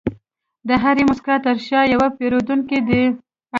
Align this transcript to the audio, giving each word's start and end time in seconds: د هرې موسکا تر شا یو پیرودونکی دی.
د 0.67 0.69
هرې 0.83 1.03
موسکا 1.09 1.35
تر 1.45 1.57
شا 1.67 1.79
یو 1.93 2.01
پیرودونکی 2.17 2.79
دی. 2.87 3.01